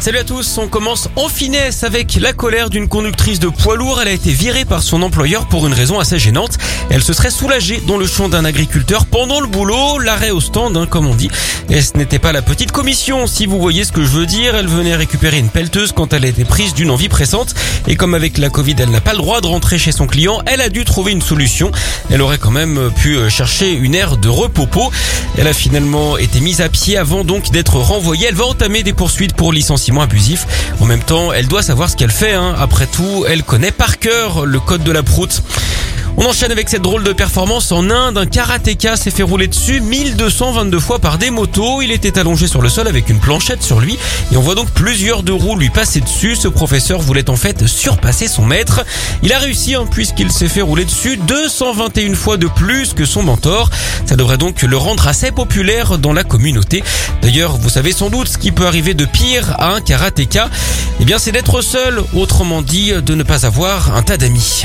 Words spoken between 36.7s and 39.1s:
drôle de performance en Inde. Un karatéka s'est